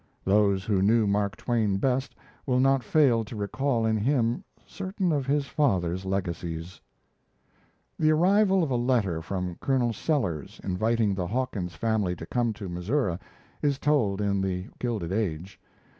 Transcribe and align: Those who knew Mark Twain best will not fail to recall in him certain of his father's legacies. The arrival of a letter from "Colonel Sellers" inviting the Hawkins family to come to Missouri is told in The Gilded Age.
Those 0.25 0.65
who 0.65 0.81
knew 0.81 1.05
Mark 1.05 1.35
Twain 1.35 1.77
best 1.77 2.15
will 2.47 2.59
not 2.59 2.83
fail 2.83 3.23
to 3.23 3.35
recall 3.35 3.85
in 3.85 3.97
him 3.97 4.43
certain 4.65 5.11
of 5.11 5.27
his 5.27 5.45
father's 5.45 6.05
legacies. 6.05 6.81
The 7.99 8.09
arrival 8.11 8.63
of 8.63 8.71
a 8.71 8.75
letter 8.77 9.21
from 9.21 9.57
"Colonel 9.61 9.93
Sellers" 9.93 10.59
inviting 10.63 11.13
the 11.13 11.27
Hawkins 11.27 11.75
family 11.75 12.15
to 12.15 12.25
come 12.25 12.51
to 12.53 12.67
Missouri 12.67 13.19
is 13.61 13.77
told 13.77 14.21
in 14.21 14.41
The 14.41 14.69
Gilded 14.79 15.11
Age. 15.11 15.59